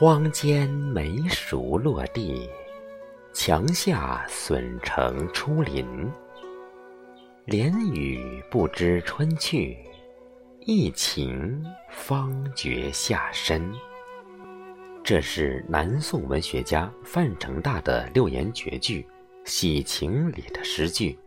[0.00, 2.48] 荒间梅熟落地，
[3.34, 6.10] 墙下笋成出林。
[7.44, 9.76] 连雨不知春去，
[10.60, 13.70] 一晴方觉夏深。
[15.04, 19.02] 这是南宋文学家范成大的六言绝句
[19.44, 21.18] 《喜晴》里的诗句，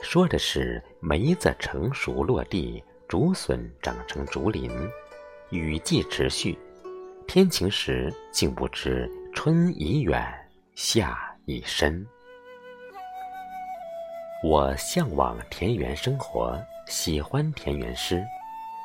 [0.00, 4.70] 说的是梅子成熟落地，竹笋长成竹林，
[5.50, 6.58] 雨季持续，
[7.28, 10.24] 天晴时竟不知春已远，
[10.74, 12.06] 夏已深。
[14.44, 18.24] 我向往田园生活，喜欢田园诗，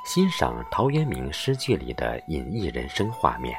[0.06, 3.56] 欣赏陶渊明诗句里的隐逸人生画面。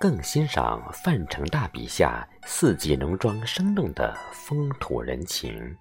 [0.00, 5.76] 更欣赏范成大笔下四季农庄生动的风土人情。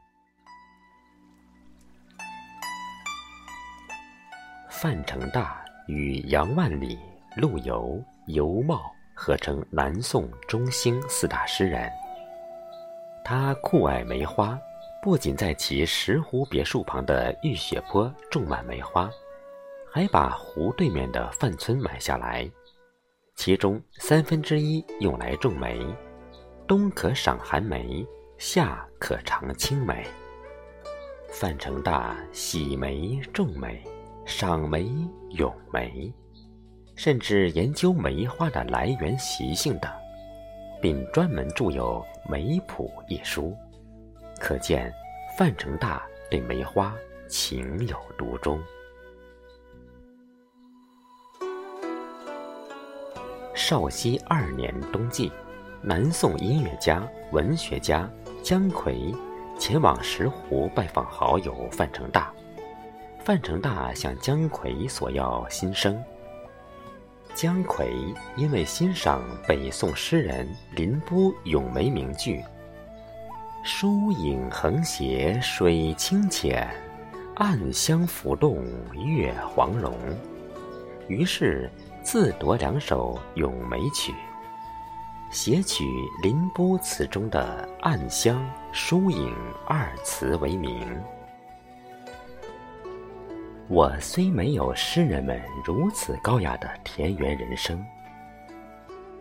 [4.70, 7.00] 范成大与杨万里、
[7.36, 8.02] 陆游、
[8.34, 8.82] 尤袤
[9.14, 11.90] 合称南宋中兴四大诗人。
[13.24, 14.60] 他酷爱梅花，
[15.02, 19.10] 不仅在其石湖别墅旁的玉雪坡种满梅花，
[19.92, 22.50] 还把湖对面的范村买下来。
[23.36, 25.80] 其中三分之一用来种梅，
[26.68, 28.06] 冬可赏寒梅，
[28.38, 30.06] 夏可尝青梅。
[31.30, 33.82] 范成大喜梅、种梅、
[34.26, 34.92] 赏梅、
[35.32, 36.14] 咏梅，
[37.04, 39.92] 甚至研究梅花的来源习性等，
[40.80, 42.00] 并专门著有
[42.32, 43.58] 《梅谱》一书，
[44.40, 44.94] 可见
[45.36, 46.96] 范成大对梅花
[47.28, 48.62] 情有独钟。
[53.56, 55.32] 绍熙二年冬季，
[55.82, 58.08] 南宋音乐家、文学家
[58.44, 59.18] 姜夔
[59.58, 62.32] 前往石湖拜访好友范成大。
[63.18, 66.00] 范成大向姜夔索要新生。
[67.34, 72.44] 姜夔因为欣赏北宋诗人林波咏梅名句
[73.64, 76.68] “疏影横斜水清浅，
[77.36, 79.98] 暗香浮动月黄荣”，
[81.08, 81.70] 于是。
[82.04, 84.12] 自夺两首咏梅曲，
[85.30, 85.84] 写取
[86.24, 88.44] 林波词中的“暗香
[88.74, 89.32] ”“疏影”
[89.68, 91.00] 二词为名。
[93.72, 97.82] 我虽没有诗人们如此高雅的田园人生，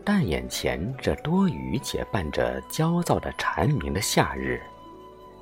[0.02, 4.60] 但眼前这多雨且伴着焦躁的蝉鸣的夏日，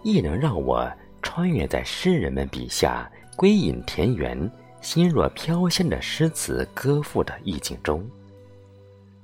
[0.02, 0.86] 亦能让我
[1.22, 4.38] 穿越在诗人们笔下，归隐田园。
[4.82, 8.06] 心若飘仙的诗词歌赋的意境中，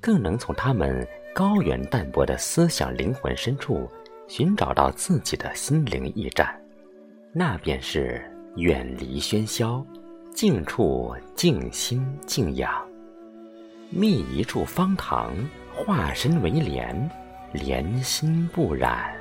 [0.00, 3.89] 更能从他们高远淡泊的思想灵魂深处，
[4.27, 6.59] 寻找到自己的心灵驿站。
[7.33, 8.21] 那便是
[8.57, 9.85] 远离喧嚣，
[10.33, 12.73] 静处静心静养，
[13.91, 15.35] 觅一处方塘，
[15.75, 17.11] 化身为莲，
[17.53, 19.13] 莲心不染。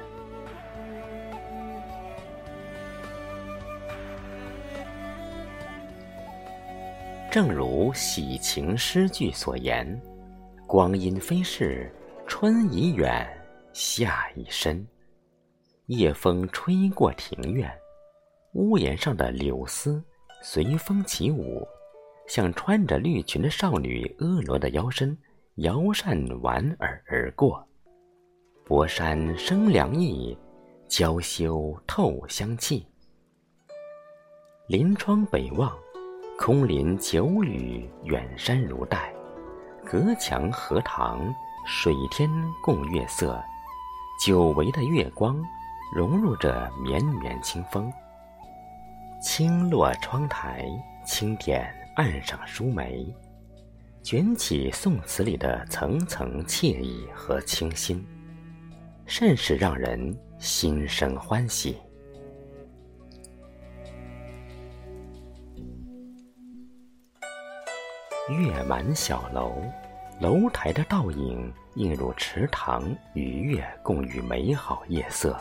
[7.32, 10.00] 正如喜晴诗句所言
[10.68, 11.92] ：“光阴飞逝，
[12.28, 13.28] 春已远，
[13.74, 14.86] 夏已深。”
[15.88, 17.70] 夜风吹过庭院，
[18.53, 20.03] 屋檐上的柳丝
[20.41, 21.68] 随风起舞，
[22.28, 25.18] 像穿着绿裙的少女婀娜的腰身，
[25.56, 27.68] 摇扇莞尔而过。
[28.66, 30.38] 薄衫生凉意，
[30.88, 32.86] 娇羞透香气。
[34.68, 35.72] 临窗北望。
[36.35, 38.97] 空林久雨，远山如黛；
[39.85, 41.34] 隔墙荷塘，
[41.66, 42.28] 水天
[42.64, 43.41] 共月色。
[44.20, 45.40] 久违的月光，
[45.96, 47.94] 融入着绵绵清风。
[49.23, 50.67] 轻落窗台，
[51.06, 53.07] 轻点案上书眉，
[54.03, 58.06] 卷起宋词里的层层惬意和清新，
[59.06, 61.78] 甚是让人心生欢喜。
[68.29, 69.53] 月满小楼，
[70.19, 75.40] 楼台的倒影映入池塘，与月共与美好夜色。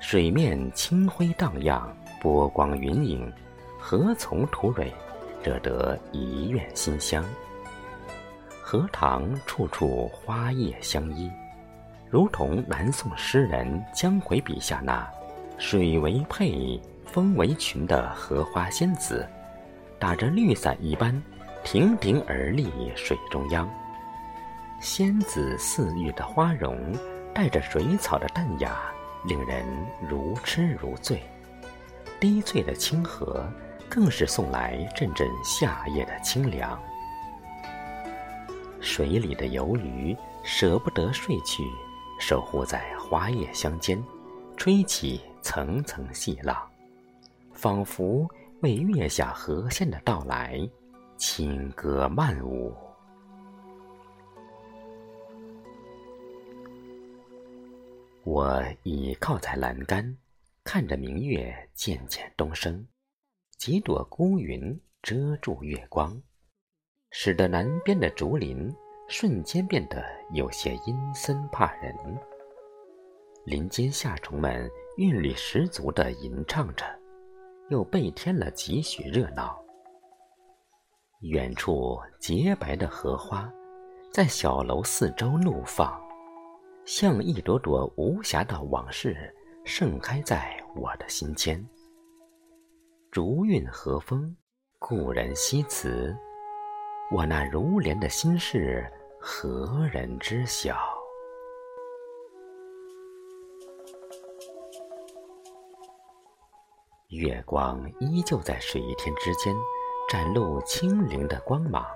[0.00, 3.32] 水面清辉荡漾，波光云影，
[3.78, 4.92] 荷丛吐蕊，
[5.42, 7.24] 惹得一院馨香。
[8.62, 11.28] 荷塘处处花叶相依，
[12.08, 15.08] 如同南宋诗人姜夔笔下那
[15.58, 19.26] “水为佩，风为裙”的荷花仙子，
[19.98, 21.20] 打着绿伞一般。
[21.62, 23.68] 亭亭而立水中央，
[24.80, 26.94] 仙子似玉的花容，
[27.34, 28.80] 带着水草的淡雅，
[29.26, 29.66] 令人
[30.08, 31.22] 如痴如醉。
[32.20, 33.42] 低翠的清河，
[33.88, 36.78] 更是送来阵阵夏夜的清凉。
[38.78, 40.14] 水里的游鱼
[40.44, 41.62] 舍不得睡去，
[42.20, 44.02] 守护在花叶乡间，
[44.56, 46.56] 吹起层层细浪，
[47.52, 48.28] 仿佛
[48.60, 50.60] 为月下河仙的到来
[51.16, 52.74] 轻歌曼舞。
[58.24, 60.16] 我倚靠在栏杆，
[60.62, 62.86] 看着明月渐渐东升，
[63.56, 66.20] 几朵孤云遮住月光。
[67.10, 68.72] 使得南边的竹林
[69.08, 71.94] 瞬间变得有些阴森怕人。
[73.44, 76.84] 林间夏虫们韵律十足地吟唱着，
[77.70, 79.58] 又倍添了几许热闹。
[81.22, 83.52] 远处洁白的荷花，
[84.12, 86.00] 在小楼四周怒放，
[86.84, 89.34] 像一朵朵无暇的往事
[89.70, 91.64] 盛开在我的心间。
[93.12, 94.36] 竹韵和风，
[94.80, 96.12] 故人西辞。
[97.12, 98.84] 我那如莲的心事，
[99.20, 100.76] 何人知晓？
[107.10, 109.54] 月光依旧在水天之间
[110.08, 111.86] 展露清灵的光芒，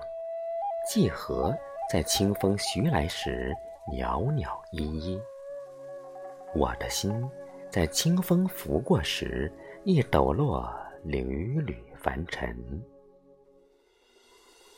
[0.89, 1.53] 季荷
[1.91, 3.53] 在清风徐来时
[3.93, 5.21] 袅袅依依。
[6.55, 7.29] 我的心
[7.75, 10.73] 在清风拂过时，亦抖落
[11.03, 12.57] 缕缕凡尘。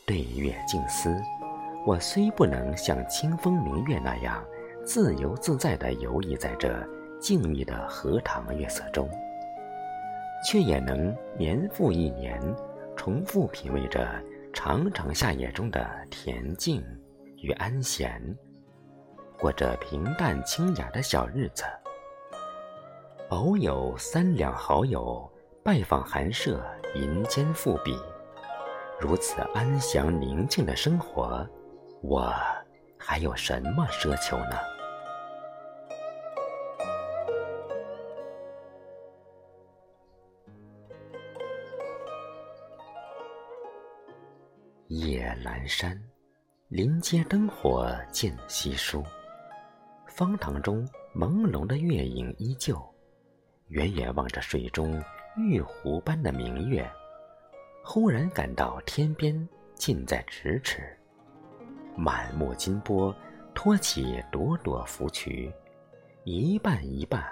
[0.06, 1.14] 对月静思，
[1.84, 4.43] 我虽不能像清风明月那样
[4.82, 6.82] 自由自在地游弋在这
[7.20, 9.06] 静谧的荷塘月色中，
[10.43, 12.40] 却也能年复一年
[12.96, 14.08] 重复品味着
[14.54, 16.82] 长长夏夜中的恬静
[17.43, 18.19] 与安闲，
[19.38, 21.62] 过着平淡清雅的小日子。
[23.31, 25.28] 偶有三两好友
[25.64, 26.64] 拜访寒舍，
[26.94, 27.99] 银间赋笔。
[29.00, 31.44] 如此安详宁静的生活，
[32.02, 32.32] 我
[32.96, 34.56] 还有什么奢求呢？
[44.87, 46.00] 夜阑珊，
[46.69, 49.02] 临街灯火渐稀疏，
[50.06, 52.81] 方塘中朦胧的月影依旧。
[53.68, 55.02] 远远望着水中
[55.36, 56.88] 玉壶般的明月。
[57.82, 60.96] 忽然感到天边近在咫尺，
[61.96, 63.14] 满目金波
[63.54, 65.52] 托起朵朵芙蕖，
[66.24, 67.24] 一瓣一瓣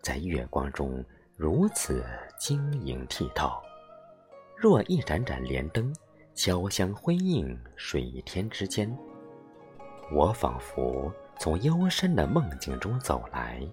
[0.00, 1.04] 在月光中
[1.36, 2.04] 如此
[2.38, 3.50] 晶莹剔透，
[4.56, 5.94] 若一盏盏莲灯
[6.34, 8.94] 交相辉映水天之间。
[10.12, 13.66] 我仿佛从幽深的梦境中走来，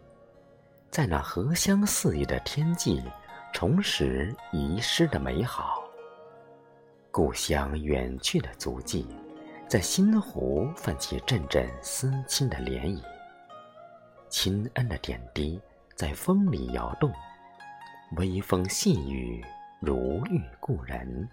[0.92, 3.04] 在那荷香四溢的天际，
[3.54, 5.84] 重拾遗失的美好。
[7.12, 9.08] 故乡远去的足迹，
[9.68, 13.02] 在心湖泛起阵阵思亲的涟漪。
[14.30, 15.60] 亲恩的点滴
[15.96, 17.12] 在风里摇动，
[18.18, 19.44] 微风细雨
[19.80, 21.28] 如遇故人。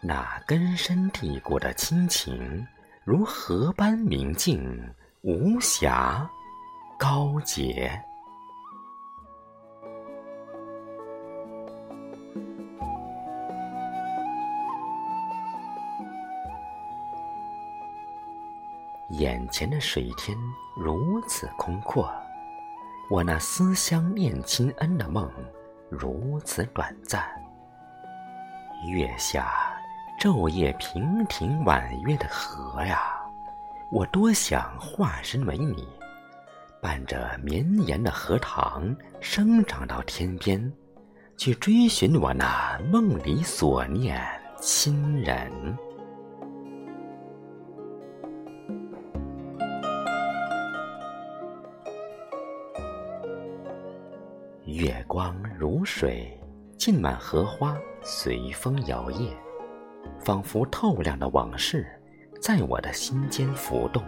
[0.00, 2.64] 那根深蒂固的亲情，
[3.02, 6.24] 如河般明净无暇，
[6.96, 8.00] 高洁。
[19.18, 20.38] 眼前的水天
[20.76, 22.08] 如此空阔，
[23.10, 25.28] 我那思乡念亲恩的梦
[25.90, 27.28] 如此短暂。
[28.92, 29.52] 月下
[30.20, 33.20] 昼夜平庭婉约的河呀，
[33.90, 35.88] 我多想化身为你，
[36.80, 40.72] 伴着绵延的荷塘生长到天边，
[41.36, 44.24] 去追寻我那梦里所念
[44.60, 45.76] 亲人。
[55.58, 56.40] 如水，
[56.78, 59.30] 浸满荷花，随风摇曳，
[60.20, 61.84] 仿佛透亮的往事，
[62.40, 64.00] 在我的心间浮动。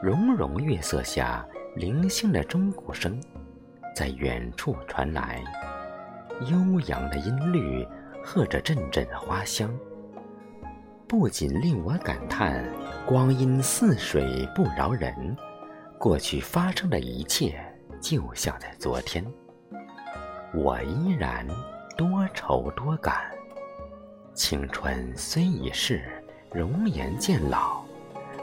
[0.00, 3.22] 融融月色下，零星的钟鼓声，
[3.94, 5.44] 在远处传来，
[6.50, 7.86] 悠扬的音律，
[8.24, 9.70] 和着阵阵花香，
[11.06, 12.64] 不仅令我感叹
[13.04, 15.36] 光阴似水不饶人，
[15.98, 17.62] 过去发生的一切。
[18.00, 19.24] 就像在昨天，
[20.54, 21.46] 我依然
[21.96, 23.30] 多愁多感。
[24.34, 26.04] 青春虽已逝，
[26.52, 27.82] 容颜渐老，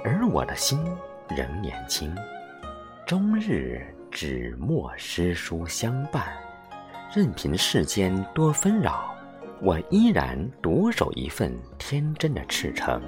[0.04, 0.84] 而我的心
[1.30, 2.14] 仍年轻。
[3.06, 6.24] 终日纸墨诗书相伴，
[7.14, 9.16] 任凭世间多纷扰，
[9.62, 13.02] 我依然独守一份天真的赤诚。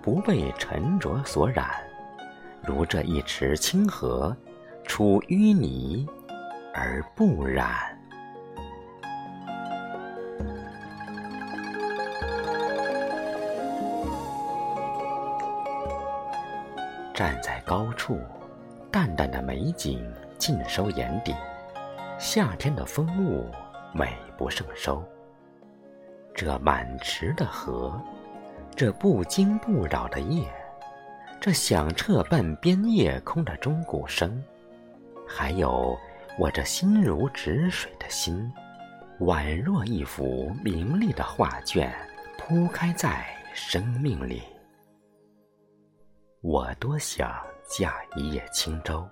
[0.00, 1.68] 不被沉着所染，
[2.64, 4.36] 如这一池清河，
[4.84, 6.06] 出淤泥
[6.72, 7.95] 而不染。
[17.16, 18.20] 站在高处，
[18.92, 20.06] 淡淡的美景
[20.36, 21.34] 尽收眼底，
[22.18, 23.50] 夏天的风物
[23.94, 25.02] 美不胜收。
[26.34, 27.98] 这满池的荷，
[28.76, 30.46] 这不惊不扰的夜，
[31.40, 34.44] 这响彻半边夜空的钟鼓声，
[35.26, 35.98] 还有
[36.38, 38.52] 我这心如止水的心，
[39.20, 41.90] 宛若一幅明丽的画卷
[42.36, 44.42] 铺开在生命里。
[46.48, 49.04] 我多想驾一叶轻舟，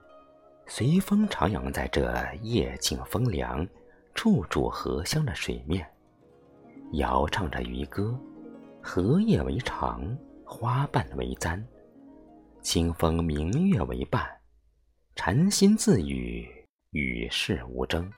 [0.68, 3.66] 随风徜徉在这夜静风凉、
[4.14, 5.84] 处处荷香的水面。
[6.92, 8.16] 摇唱着渔歌，
[8.80, 11.60] 荷叶为裳，花瓣为簪，
[12.62, 14.24] 清风明月为伴，
[15.16, 16.48] 禅心自语，
[16.92, 18.08] 与世无争。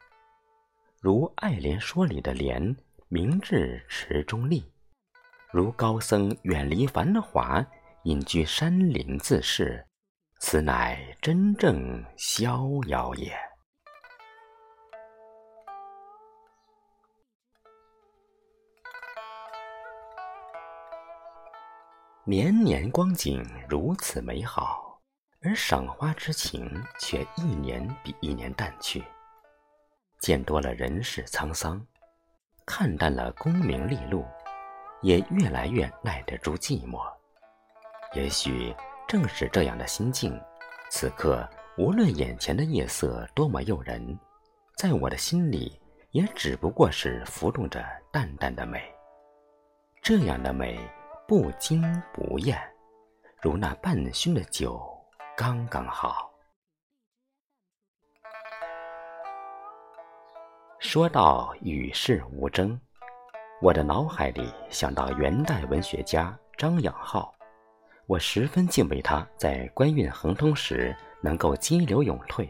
[1.01, 2.77] 如《爱莲说》里的莲，
[3.09, 4.61] 明志池中立；
[5.51, 7.67] 如高僧远离繁华，
[8.07, 9.85] 隐居山林自适，
[10.39, 13.37] 此乃真正逍遥也。
[22.25, 25.01] 年年光景如此美好，
[25.41, 29.05] 而赏花之情却一年比一年淡去。
[30.21, 31.85] 见多了人世沧桑，
[32.65, 34.25] 看淡了功名利禄，
[35.03, 37.16] 也越来越耐得住寂寞。
[38.15, 38.75] 也许
[39.07, 40.41] 正是这样的心境，
[40.91, 41.49] 此刻
[41.79, 44.19] 无论眼前的夜色多么诱人，
[44.77, 48.83] 在我的心里也只不过是浮动着淡淡的美。
[50.03, 50.79] 这样的美。
[51.29, 51.83] 不惊
[52.13, 52.57] 不艳，
[53.43, 54.81] 如那半醺的酒，
[55.37, 56.31] 刚刚好。
[60.79, 62.81] 说到与世无争，
[63.61, 67.35] 我的脑海里想到元代文学家张养浩，
[68.09, 72.49] 我十分敬畏他在官运亨通时能够激流勇退，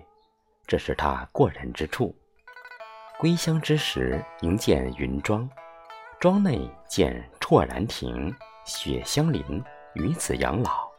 [0.66, 2.14] 这是他过人之处。
[3.18, 5.48] 归乡之时，迎见云庄，
[6.20, 8.34] 庄内见绰然亭。
[8.66, 9.62] 雪相邻，
[9.94, 10.90] 于此养老，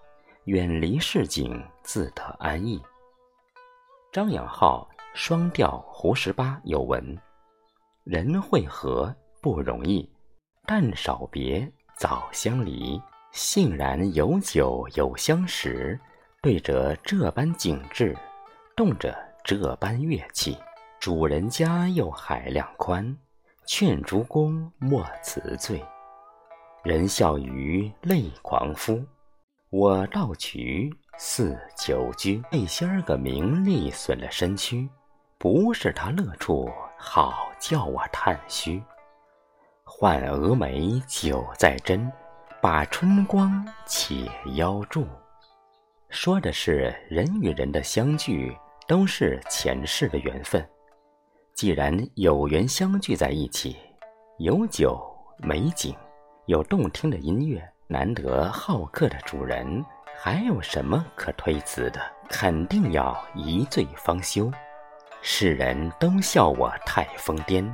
[0.45, 2.81] 远离市井，自得安逸。
[4.11, 7.15] 张养浩双调《胡十八》有文
[8.05, 10.09] ：“人会合不容易，
[10.65, 12.99] 但少别早相离。
[13.37, 15.97] 幸然有酒有相识，
[16.41, 18.17] 对着这般景致，
[18.75, 20.57] 动着这般乐器。
[20.99, 23.15] 主人家又海量宽，
[23.67, 25.85] 劝诸公莫辞醉。”
[26.83, 29.05] 人笑余泪狂夫，
[29.69, 32.41] 我道渠似酒居。
[32.51, 34.89] 那些儿个名利损了身躯，
[35.37, 36.67] 不是他乐处，
[36.97, 38.81] 好叫我叹虚。
[39.83, 42.11] 唤蛾眉酒在斟，
[42.59, 45.07] 把春光且邀住。
[46.09, 48.55] 说的是人与人的相聚
[48.87, 50.67] 都是前世的缘分。
[51.53, 53.77] 既然有缘相聚在一起，
[54.39, 54.99] 有酒
[55.39, 55.95] 美景。
[56.45, 59.83] 有动听的音乐，难得好客的主人，
[60.17, 61.99] 还有什么可推辞的？
[62.29, 64.49] 肯定要一醉方休。
[65.21, 67.69] 世人都笑我太疯癫，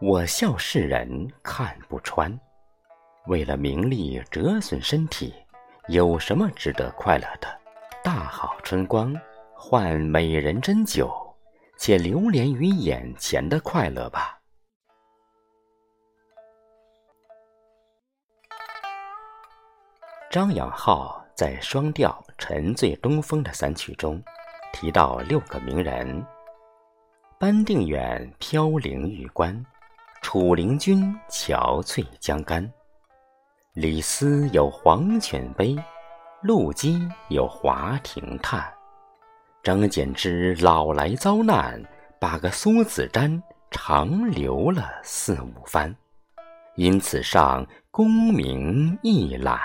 [0.00, 2.36] 我笑世人看不穿。
[3.28, 5.34] 为了名利折损身体，
[5.88, 7.60] 有什么值得快乐的？
[8.02, 9.14] 大好春光，
[9.54, 11.12] 换美人斟酒，
[11.76, 14.40] 且流连于眼前的快乐吧。
[20.30, 24.22] 张养浩在双调《沉醉东风》的三曲中，
[24.72, 26.24] 提到六个名人：
[27.38, 29.62] 班定远飘零玉关，
[30.22, 32.70] 楚灵君憔悴江干，
[33.80, 35.76] 李斯有黄犬悲，
[36.42, 38.68] 陆机有华亭叹，
[39.62, 41.80] 张柬之老来遭难，
[42.18, 45.94] 把个苏子瞻长留了四五番，
[46.74, 49.60] 因此上功名一览。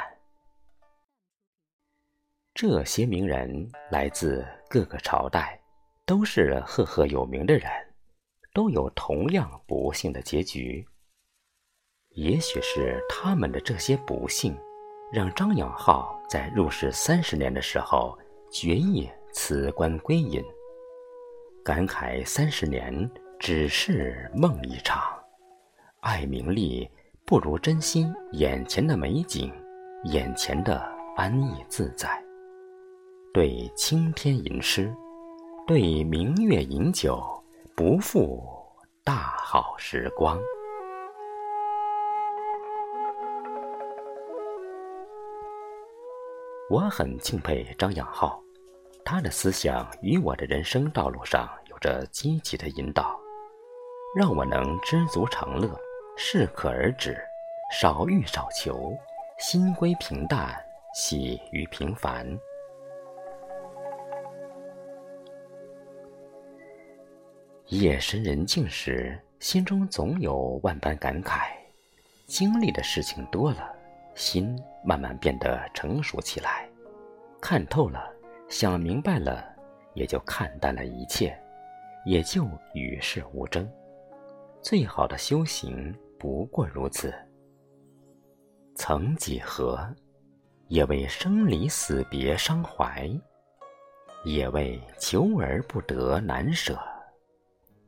[2.53, 5.59] 这些名人来自各个朝代，
[6.05, 7.67] 都是赫赫有名的人，
[8.53, 10.87] 都有同样不幸的结局。
[12.13, 14.57] 也许是他们的这些不幸，
[15.11, 18.17] 让张养浩在入世三十年的时候
[18.51, 20.43] 决意辞官归隐，
[21.63, 25.01] 感慨三十年只是梦一场，
[26.01, 26.89] 爱名利
[27.25, 29.53] 不如珍惜眼前的美景，
[30.05, 30.91] 眼前的。
[31.15, 32.09] 安逸自在；
[33.35, 34.91] 对青天吟诗，
[35.67, 37.23] 对明月饮酒，
[37.75, 38.43] 不负
[39.03, 40.39] 大好时光。
[46.73, 48.41] 我很敬佩张养浩，
[49.05, 53.15] 他的思想与我的人生道路上有着积极的引导，
[54.17, 55.79] 让我能知足常乐，
[56.17, 57.15] 适可而止，
[57.71, 58.91] 少欲少求，
[59.37, 60.59] 心归平淡，
[60.95, 62.27] 喜于平凡。
[67.67, 71.51] 夜深人静时，心中总有万般感慨，
[72.25, 73.75] 经历的事情多了。
[74.15, 76.69] 心慢慢变得成熟起来，
[77.41, 78.11] 看透了，
[78.47, 79.43] 想明白了，
[79.93, 81.37] 也就看淡了一切，
[82.05, 83.69] 也就与世无争。
[84.61, 87.13] 最好的修行不过如此。
[88.75, 89.79] 曾几何，
[90.67, 93.09] 也为生离死别伤怀，
[94.23, 96.79] 也为求而不得难舍，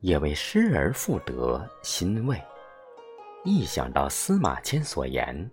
[0.01, 2.39] 也为失而复得欣慰。
[3.43, 5.49] 一想到司马迁所言。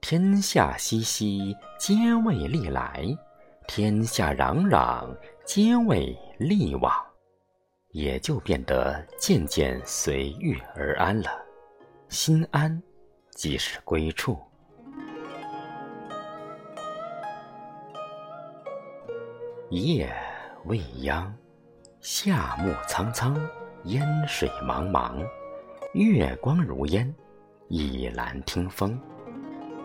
[0.00, 3.16] 天下熙熙，皆为利来；
[3.68, 5.14] 天下攘攘，
[5.44, 6.92] 皆为利往。
[7.90, 11.30] 也就变得渐渐随遇而安了。
[12.08, 12.82] 心安，
[13.32, 14.38] 即是归处。
[19.68, 20.10] 夜
[20.64, 21.32] 未央，
[22.00, 23.38] 夏木苍苍，
[23.84, 25.22] 烟水茫茫，
[25.92, 27.14] 月光如烟，
[27.68, 28.98] 倚栏听风。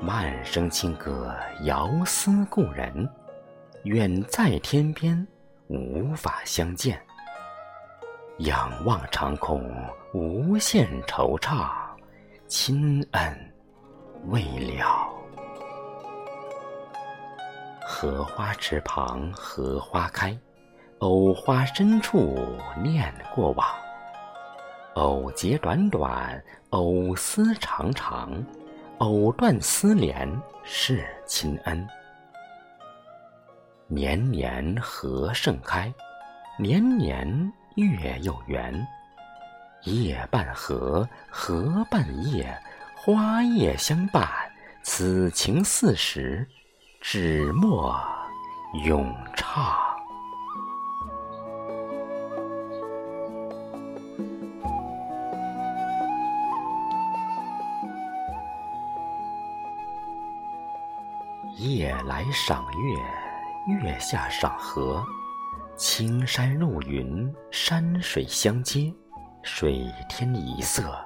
[0.06, 3.10] 慢声轻歌，遥思故人，
[3.86, 5.28] 远在天边，
[5.66, 7.02] 无法相见。
[8.38, 9.68] 仰望长空，
[10.14, 11.72] 无限惆怅，
[12.48, 13.54] 亲恩
[14.28, 14.44] 未
[14.78, 15.12] 了。
[17.84, 20.38] 荷花池旁荷花开，
[21.00, 22.38] 藕花深处
[22.84, 23.68] 念过往。
[24.94, 26.40] 藕节短短，
[26.70, 28.32] 藕丝长长。
[29.00, 30.26] 藕断丝连
[30.64, 31.86] 是亲恩，
[33.88, 35.94] 年年荷盛开，
[36.58, 38.88] 年年月又圆。
[39.84, 42.58] 夜半荷，荷半夜，
[42.96, 44.28] 花叶相伴，
[44.82, 46.48] 此情似时，
[47.02, 48.00] 纸墨
[48.86, 49.85] 咏唱。
[62.06, 65.04] 来赏月，月下赏荷，
[65.76, 68.94] 青山入云，山水相接，
[69.42, 71.04] 水天一色。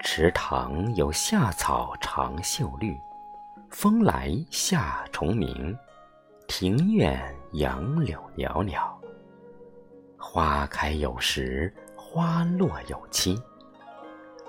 [0.00, 2.94] 池塘有夏草长秀绿，
[3.70, 5.74] 风来夏虫鸣，
[6.46, 8.94] 庭院杨柳袅袅。
[10.18, 13.40] 花开有时，花落有期。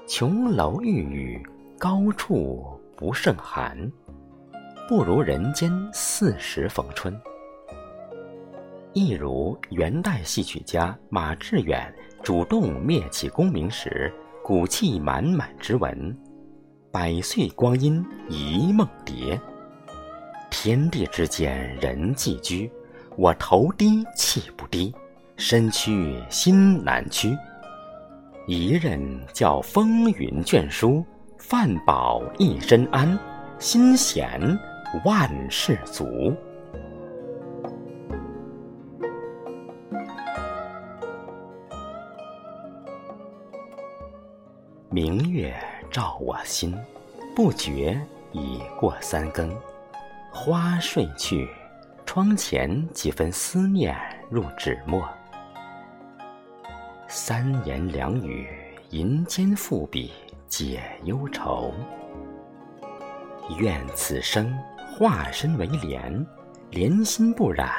[0.05, 1.47] 琼楼玉宇，
[1.79, 3.89] 高处不胜寒。
[4.87, 7.19] 不如人间四时逢春。
[8.93, 16.15] 一如元代戏曲家马致远主动灭弃功名时骨气满满之文
[16.93, 19.41] ：“百岁光阴一梦蝶，
[20.51, 22.71] 天地之间人寄居。
[23.17, 24.93] 我头低气不低，
[25.35, 27.35] 身躯心难屈。
[28.45, 29.01] 一任
[29.33, 31.03] 教风云卷书，
[31.39, 33.17] 饭饱一身安，
[33.57, 34.39] 心闲。”
[35.03, 36.33] 万事足。
[44.89, 45.53] 明月
[45.91, 46.73] 照我心，
[47.35, 47.99] 不觉
[48.31, 49.53] 已过三更。
[50.31, 51.49] 花睡去，
[52.05, 53.93] 窗前几分思念
[54.29, 55.07] 入纸墨。
[57.07, 58.47] 三言两语，
[58.91, 60.13] 银笺赋笔
[60.47, 61.73] 解忧愁。
[63.59, 64.57] 愿此生。
[64.97, 66.25] 化身为莲，
[66.71, 67.69] 莲心不染，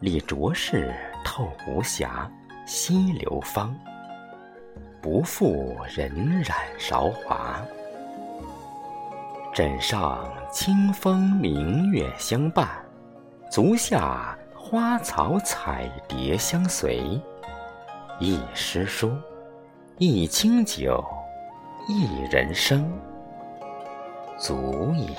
[0.00, 0.92] 理浊世
[1.24, 2.28] 透无瑕。
[2.66, 3.76] 溪流芳，
[5.00, 6.10] 不负荏
[6.42, 7.62] 苒韶华。
[9.52, 12.66] 枕上清风明月相伴，
[13.48, 17.20] 足下花草彩蝶相随。
[18.18, 19.14] 一诗书，
[19.98, 21.04] 一清酒，
[21.86, 22.90] 一人生，
[24.38, 25.14] 足矣。